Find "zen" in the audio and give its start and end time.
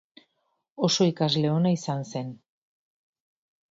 2.17-2.37